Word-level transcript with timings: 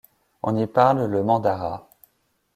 On 0.41 0.55
y 0.55 0.65
parle 0.65 1.05
le 1.05 1.21
mandara. 1.23 1.87